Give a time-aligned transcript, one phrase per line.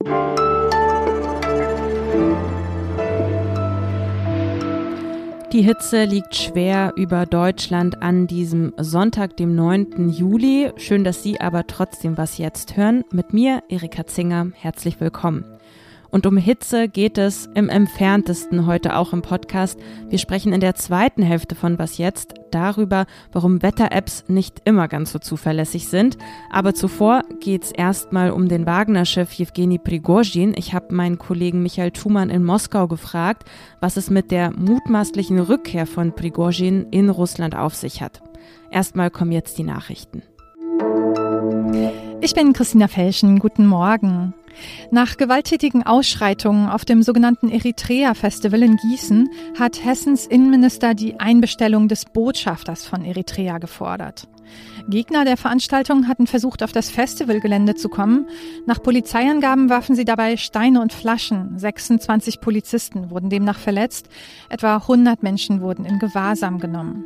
[0.00, 0.06] Die
[5.62, 10.10] Hitze liegt schwer über Deutschland an diesem Sonntag, dem 9.
[10.10, 10.70] Juli.
[10.76, 13.02] Schön, dass Sie aber trotzdem was jetzt hören.
[13.10, 14.52] Mit mir, Erika Zinger.
[14.54, 15.44] Herzlich willkommen.
[16.10, 19.80] Und um Hitze geht es im entferntesten heute auch im Podcast.
[20.08, 25.12] Wir sprechen in der zweiten Hälfte von Was jetzt darüber, warum Wetter-Apps nicht immer ganz
[25.12, 26.18] so zuverlässig sind.
[26.50, 30.54] Aber zuvor geht es erstmal um den Wagner-Chef Jewgeni Prigozhin.
[30.56, 33.44] Ich habe meinen Kollegen Michael Thumann in Moskau gefragt,
[33.80, 38.22] was es mit der mutmaßlichen Rückkehr von Prigozhin in Russland auf sich hat.
[38.70, 40.22] Erstmal kommen jetzt die Nachrichten.
[42.20, 43.38] Ich bin Christina Felschen.
[43.38, 44.34] Guten Morgen.
[44.90, 52.04] Nach gewalttätigen Ausschreitungen auf dem sogenannten Eritrea-Festival in Gießen hat Hessens Innenminister die Einbestellung des
[52.04, 54.28] Botschafters von Eritrea gefordert.
[54.88, 58.26] Gegner der Veranstaltung hatten versucht, auf das Festivalgelände zu kommen.
[58.66, 61.58] Nach Polizeiangaben warfen sie dabei Steine und Flaschen.
[61.58, 64.08] 26 Polizisten wurden demnach verletzt.
[64.48, 67.04] Etwa 100 Menschen wurden in Gewahrsam genommen.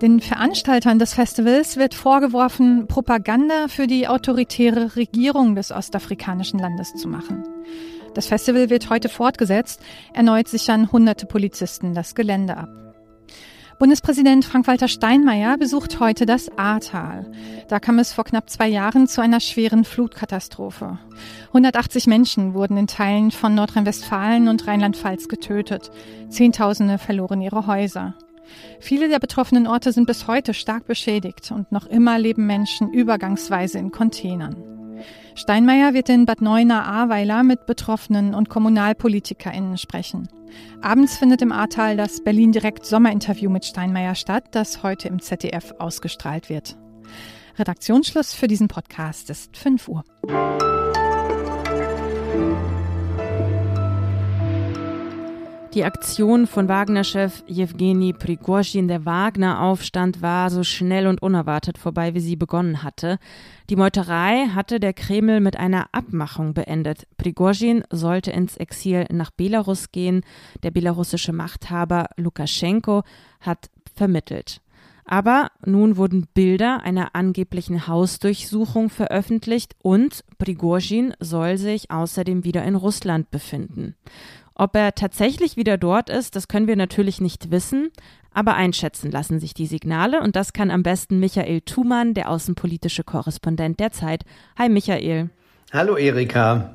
[0.00, 7.08] Den Veranstaltern des Festivals wird vorgeworfen, Propaganda für die autoritäre Regierung des ostafrikanischen Landes zu
[7.08, 7.42] machen.
[8.14, 9.80] Das Festival wird heute fortgesetzt.
[10.14, 12.68] Erneut sichern hunderte Polizisten das Gelände ab.
[13.80, 17.30] Bundespräsident Frank-Walter Steinmeier besucht heute das Ahrtal.
[17.68, 20.98] Da kam es vor knapp zwei Jahren zu einer schweren Flutkatastrophe.
[21.48, 25.90] 180 Menschen wurden in Teilen von Nordrhein-Westfalen und Rheinland-Pfalz getötet.
[26.28, 28.14] Zehntausende verloren ihre Häuser.
[28.80, 33.78] Viele der betroffenen Orte sind bis heute stark beschädigt und noch immer leben Menschen übergangsweise
[33.78, 34.56] in Containern.
[35.34, 40.28] Steinmeier wird in Bad Neuenahr-Ahrweiler mit Betroffenen und KommunalpolitikerInnen sprechen.
[40.82, 45.74] Abends findet im Ahrtal das Berlin Direkt Sommerinterview mit Steinmeier statt, das heute im ZDF
[45.78, 46.76] ausgestrahlt wird.
[47.58, 50.04] Redaktionsschluss für diesen Podcast ist 5 Uhr.
[55.74, 62.20] Die Aktion von Wagner-Chef Jewgeni Prigozhin, der Wagner-Aufstand, war so schnell und unerwartet vorbei, wie
[62.20, 63.18] sie begonnen hatte.
[63.68, 67.06] Die Meuterei hatte der Kreml mit einer Abmachung beendet.
[67.18, 70.22] Prigozhin sollte ins Exil nach Belarus gehen.
[70.62, 73.02] Der belarussische Machthaber Lukaschenko
[73.40, 74.62] hat vermittelt.
[75.04, 82.74] Aber nun wurden Bilder einer angeblichen Hausdurchsuchung veröffentlicht und Prigozhin soll sich außerdem wieder in
[82.74, 83.96] Russland befinden.
[84.60, 87.90] Ob er tatsächlich wieder dort ist, das können wir natürlich nicht wissen,
[88.34, 93.04] aber einschätzen lassen sich die Signale und das kann am besten Michael Thumann, der außenpolitische
[93.04, 94.24] Korrespondent der Zeit.
[94.58, 95.30] Hi Michael.
[95.72, 96.74] Hallo Erika.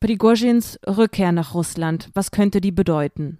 [0.00, 3.38] Prigozhins Rückkehr nach Russland, was könnte die bedeuten?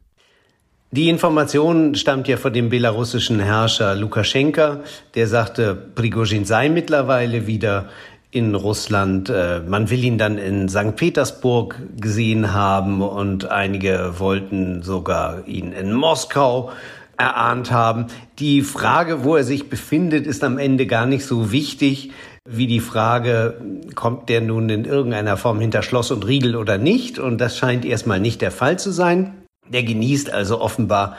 [0.90, 4.80] Die Information stammt ja von dem belarussischen Herrscher Lukaschenka,
[5.14, 7.88] der sagte, Prigozhin sei mittlerweile wieder
[8.30, 9.30] in Russland.
[9.30, 10.96] Äh, man will ihn dann in St.
[10.96, 16.70] Petersburg gesehen haben und einige wollten sogar ihn in Moskau
[17.16, 18.06] erahnt haben.
[18.38, 22.12] Die Frage, wo er sich befindet, ist am Ende gar nicht so wichtig
[22.48, 23.60] wie die Frage,
[23.94, 27.18] kommt der nun in irgendeiner Form hinter Schloss und Riegel oder nicht?
[27.18, 29.34] Und das scheint erstmal nicht der Fall zu sein.
[29.68, 31.16] Der genießt also offenbar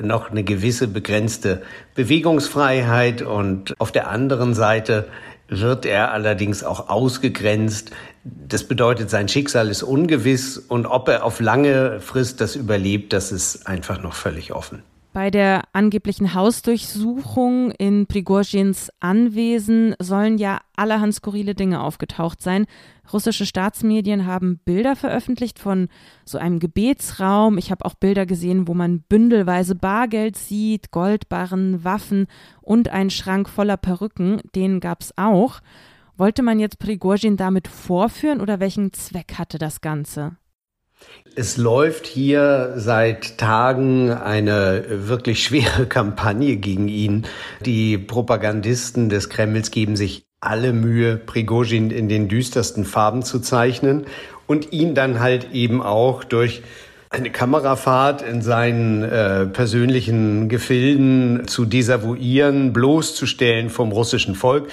[0.00, 1.60] noch eine gewisse begrenzte
[1.94, 5.08] Bewegungsfreiheit und auf der anderen Seite
[5.50, 7.90] wird er allerdings auch ausgegrenzt.
[8.24, 13.32] Das bedeutet, sein Schicksal ist ungewiss und ob er auf lange Frist das überlebt, das
[13.32, 14.82] ist einfach noch völlig offen.
[15.12, 22.66] Bei der angeblichen Hausdurchsuchung in Prigozhins Anwesen sollen ja allerhand skurrile Dinge aufgetaucht sein.
[23.12, 25.88] Russische Staatsmedien haben Bilder veröffentlicht von
[26.24, 27.58] so einem Gebetsraum.
[27.58, 32.28] Ich habe auch Bilder gesehen, wo man bündelweise Bargeld sieht, Goldbarren, Waffen
[32.62, 34.40] und einen Schrank voller Perücken.
[34.54, 35.58] Den gab es auch.
[36.16, 40.36] Wollte man jetzt Prigozhin damit vorführen oder welchen Zweck hatte das Ganze?
[41.36, 47.26] Es läuft hier seit Tagen eine wirklich schwere Kampagne gegen ihn.
[47.64, 54.06] Die Propagandisten des Kremls geben sich alle Mühe, Prigozhin in den düstersten Farben zu zeichnen
[54.46, 56.62] und ihn dann halt eben auch durch
[57.10, 64.68] eine Kamerafahrt in seinen äh, persönlichen Gefilden zu desavouieren, bloßzustellen vom russischen Volk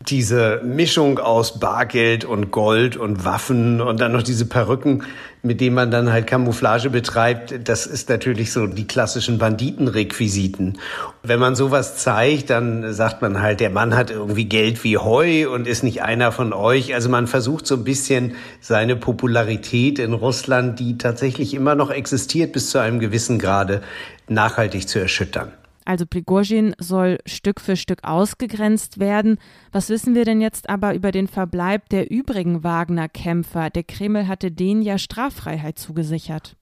[0.00, 5.02] diese Mischung aus Bargeld und Gold und Waffen und dann noch diese Perücken,
[5.42, 10.78] mit denen man dann halt Camouflage betreibt, das ist natürlich so die klassischen Banditenrequisiten.
[11.22, 15.48] Wenn man sowas zeigt, dann sagt man halt, der Mann hat irgendwie Geld wie Heu
[15.50, 16.94] und ist nicht einer von euch.
[16.94, 22.52] Also man versucht so ein bisschen seine Popularität in Russland, die tatsächlich immer noch existiert,
[22.52, 23.82] bis zu einem gewissen Grade
[24.28, 25.52] nachhaltig zu erschüttern.
[25.86, 29.38] Also Prigozhin soll Stück für Stück ausgegrenzt werden.
[29.72, 33.70] Was wissen wir denn jetzt aber über den Verbleib der übrigen Wagner-Kämpfer?
[33.70, 36.56] Der Kreml hatte denen ja Straffreiheit zugesichert.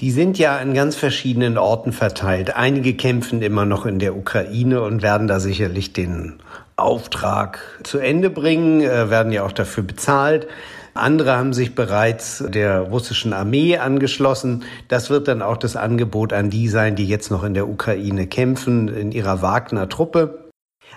[0.00, 2.54] Die sind ja an ganz verschiedenen Orten verteilt.
[2.54, 6.34] Einige kämpfen immer noch in der Ukraine und werden da sicherlich den
[6.76, 10.48] Auftrag zu Ende bringen, äh, werden ja auch dafür bezahlt.
[10.96, 14.64] Andere haben sich bereits der russischen Armee angeschlossen.
[14.88, 18.26] Das wird dann auch das Angebot an die sein, die jetzt noch in der Ukraine
[18.26, 20.46] kämpfen, in ihrer Wagner-Truppe.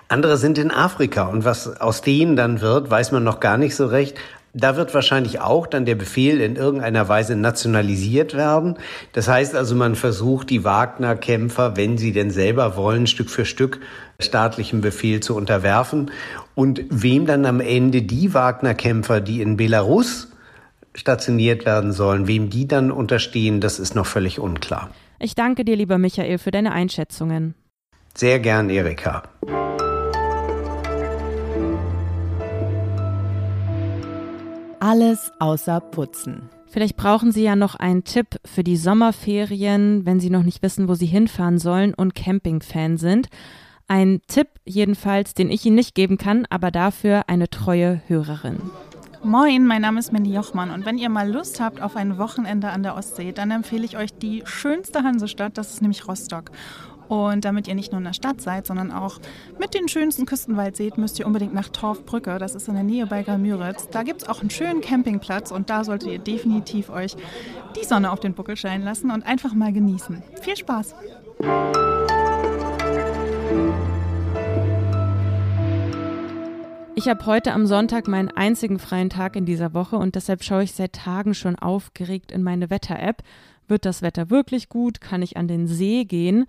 [0.07, 3.75] Andere sind in Afrika und was aus denen dann wird, weiß man noch gar nicht
[3.75, 4.17] so recht.
[4.53, 8.77] Da wird wahrscheinlich auch dann der Befehl in irgendeiner Weise nationalisiert werden.
[9.13, 13.79] Das heißt also, man versucht die Wagner-Kämpfer, wenn sie denn selber wollen, Stück für Stück
[14.19, 16.11] staatlichem Befehl zu unterwerfen.
[16.55, 20.29] Und wem dann am Ende die Wagner-Kämpfer, die in Belarus
[20.95, 24.89] stationiert werden sollen, wem die dann unterstehen, das ist noch völlig unklar.
[25.19, 27.53] Ich danke dir, lieber Michael, für deine Einschätzungen.
[28.15, 29.23] Sehr gern, Erika.
[34.81, 36.49] Alles außer Putzen.
[36.67, 40.87] Vielleicht brauchen Sie ja noch einen Tipp für die Sommerferien, wenn Sie noch nicht wissen,
[40.87, 43.27] wo Sie hinfahren sollen und Campingfan sind.
[43.89, 48.61] Ein Tipp jedenfalls, den ich Ihnen nicht geben kann, aber dafür eine treue Hörerin.
[49.21, 52.69] Moin, mein Name ist Mandy Jochmann und wenn ihr mal Lust habt auf ein Wochenende
[52.69, 56.51] an der Ostsee, dann empfehle ich euch die schönste Hansestadt, das ist nämlich Rostock.
[57.09, 59.19] Und damit ihr nicht nur in der Stadt seid, sondern auch
[59.59, 62.37] mit den schönsten Küstenwald seht, müsst ihr unbedingt nach Torfbrücke.
[62.37, 63.89] Das ist in der Nähe bei Galmüritz.
[63.89, 67.15] Da gibt es auch einen schönen Campingplatz und da solltet ihr definitiv euch
[67.75, 70.21] die Sonne auf den Buckel scheinen lassen und einfach mal genießen.
[70.39, 70.93] Viel Spaß!
[76.93, 80.63] Ich habe heute am Sonntag meinen einzigen freien Tag in dieser Woche und deshalb schaue
[80.63, 83.23] ich seit Tagen schon aufgeregt in meine Wetter-App.
[83.67, 85.01] Wird das Wetter wirklich gut?
[85.01, 86.45] Kann ich an den See gehen?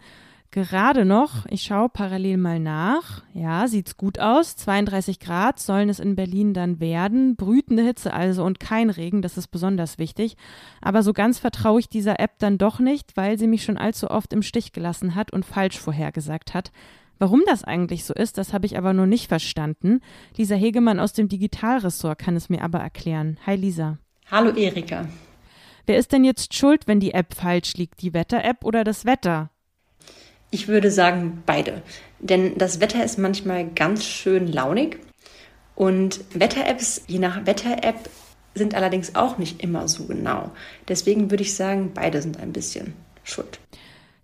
[0.52, 3.23] Gerade noch, ich schaue parallel mal nach.
[3.35, 4.56] Ja, sieht's gut aus.
[4.56, 7.37] 32 Grad sollen es in Berlin dann werden.
[7.37, 10.37] Brütende Hitze also und kein Regen, das ist besonders wichtig.
[10.81, 14.11] Aber so ganz vertraue ich dieser App dann doch nicht, weil sie mich schon allzu
[14.11, 16.73] oft im Stich gelassen hat und falsch vorhergesagt hat.
[17.20, 20.00] Warum das eigentlich so ist, das habe ich aber nur nicht verstanden.
[20.37, 23.38] Lisa Hegemann aus dem Digitalressort kann es mir aber erklären.
[23.46, 23.99] Hi Lisa.
[24.29, 25.06] Hallo Erika.
[25.87, 28.03] Wer ist denn jetzt schuld, wenn die App falsch liegt?
[28.03, 29.50] Die Wetter-App oder das Wetter?
[30.50, 31.82] Ich würde sagen beide.
[32.19, 34.99] Denn das Wetter ist manchmal ganz schön launig.
[35.75, 38.11] Und Wetter-Apps, je nach Wetter-App,
[38.55, 40.50] sind allerdings auch nicht immer so genau.
[40.88, 43.61] Deswegen würde ich sagen, beide sind ein bisschen schuld.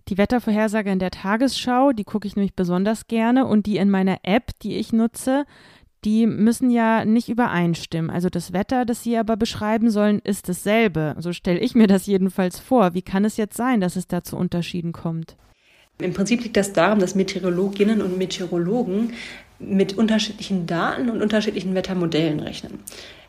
[0.09, 4.19] Die Wettervorhersage in der Tagesschau, die gucke ich nämlich besonders gerne und die in meiner
[4.23, 5.45] App, die ich nutze,
[6.05, 8.09] die müssen ja nicht übereinstimmen.
[8.11, 11.15] Also das Wetter, das Sie aber beschreiben sollen, ist dasselbe.
[11.19, 12.93] So stelle ich mir das jedenfalls vor.
[12.93, 15.35] Wie kann es jetzt sein, dass es da zu Unterschieden kommt?
[15.99, 19.13] Im Prinzip liegt das daran, dass Meteorologinnen und Meteorologen
[19.59, 22.79] mit unterschiedlichen Daten und unterschiedlichen Wettermodellen rechnen.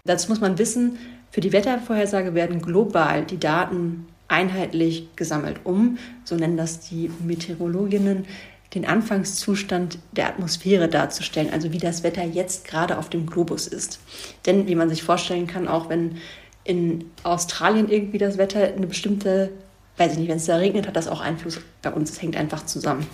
[0.04, 0.98] Dazu muss man wissen,
[1.30, 8.26] für die Wettervorhersage werden global die Daten einheitlich gesammelt, um, so nennen das die Meteorologinnen,
[8.74, 14.00] den Anfangszustand der Atmosphäre darzustellen, also wie das Wetter jetzt gerade auf dem Globus ist.
[14.44, 16.18] Denn wie man sich vorstellen kann, auch wenn
[16.64, 19.50] in Australien irgendwie das Wetter eine bestimmte
[19.98, 22.10] weiß ich nicht, wenn es da regnet, hat das auch Einfluss bei uns.
[22.10, 23.06] Es hängt einfach zusammen.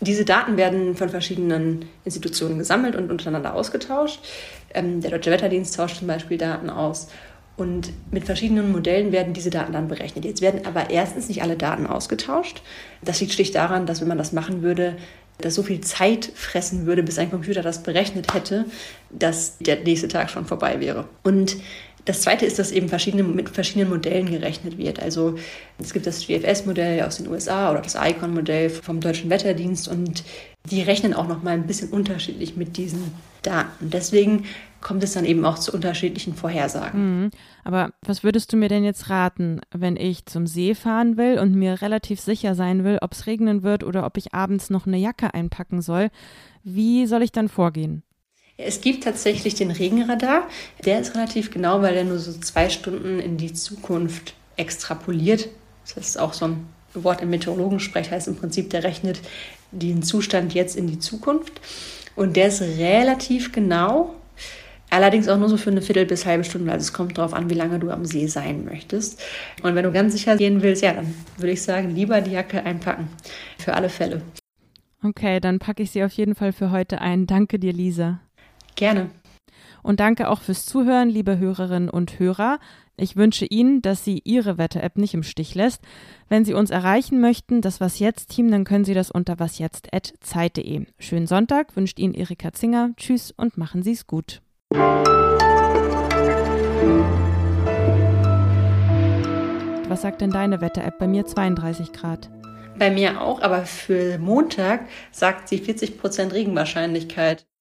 [0.00, 4.20] Diese Daten werden von verschiedenen Institutionen gesammelt und untereinander ausgetauscht.
[4.72, 7.08] Ähm, der Deutsche Wetterdienst tauscht zum Beispiel Daten aus.
[7.58, 10.24] Und mit verschiedenen Modellen werden diese Daten dann berechnet.
[10.24, 12.62] Jetzt werden aber erstens nicht alle Daten ausgetauscht.
[13.02, 14.96] Das liegt schlicht daran, dass wenn man das machen würde,
[15.36, 18.64] das so viel Zeit fressen würde, bis ein Computer das berechnet hätte,
[19.10, 21.06] dass der nächste Tag schon vorbei wäre.
[21.22, 21.56] Und
[22.04, 25.00] das zweite ist, dass eben verschiedene, mit verschiedenen Modellen gerechnet wird.
[25.00, 25.36] Also
[25.78, 30.24] es gibt das GFS-Modell aus den USA oder das ICON-Modell vom Deutschen Wetterdienst und
[30.70, 33.90] die rechnen auch noch mal ein bisschen unterschiedlich mit diesen Daten.
[33.90, 34.44] Deswegen
[34.80, 37.22] kommt es dann eben auch zu unterschiedlichen Vorhersagen.
[37.22, 37.30] Mhm.
[37.64, 41.54] Aber was würdest du mir denn jetzt raten, wenn ich zum See fahren will und
[41.54, 44.96] mir relativ sicher sein will, ob es regnen wird oder ob ich abends noch eine
[44.96, 46.10] Jacke einpacken soll?
[46.62, 48.02] Wie soll ich dann vorgehen?
[48.64, 50.48] Es gibt tatsächlich den Regenradar.
[50.84, 55.48] Der ist relativ genau, weil er nur so zwei Stunden in die Zukunft extrapoliert.
[55.94, 59.20] Das ist auch so ein Wort im Meteorologensprech, heißt im Prinzip, der rechnet
[59.70, 61.60] den Zustand jetzt in die Zukunft.
[62.16, 64.14] Und der ist relativ genau,
[64.90, 66.72] allerdings auch nur so für eine Viertel bis halbe Stunde.
[66.72, 69.22] Also es kommt darauf an, wie lange du am See sein möchtest.
[69.62, 72.62] Und wenn du ganz sicher gehen willst, ja, dann würde ich sagen, lieber die Jacke
[72.64, 73.08] einpacken.
[73.58, 74.22] Für alle Fälle.
[75.02, 77.26] Okay, dann packe ich sie auf jeden Fall für heute ein.
[77.26, 78.20] Danke dir, Lisa.
[78.76, 79.10] Gerne.
[79.82, 82.58] Und danke auch fürs Zuhören, liebe Hörerinnen und Hörer.
[82.96, 85.80] Ich wünsche Ihnen, dass Sie Ihre Wetter-App nicht im Stich lässt.
[86.28, 90.84] Wenn Sie uns erreichen möchten, das Was Jetzt-Team, dann können Sie das unter wasjetzt.zeit.de.
[90.98, 92.90] Schönen Sonntag wünscht Ihnen Erika Zinger.
[92.96, 94.42] Tschüss und machen Sie es gut.
[99.88, 100.98] Was sagt denn deine Wetter-App?
[100.98, 102.30] Bei mir 32 Grad.
[102.78, 107.46] Bei mir auch, aber für Montag sagt sie 40% Regenwahrscheinlichkeit.